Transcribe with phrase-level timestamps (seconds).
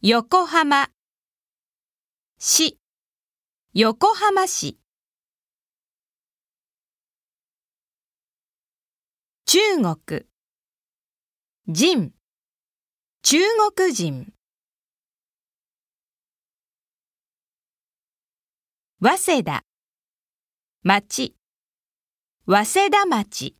[0.00, 0.90] 横浜。
[2.38, 2.78] 市。
[3.74, 4.78] 横浜市。
[9.44, 10.26] 中国。
[11.66, 12.14] 人。
[13.20, 13.40] 中
[13.76, 14.32] 国人。
[19.02, 19.66] 早稲田。
[20.82, 21.36] 町。
[22.46, 23.58] 早稲田町。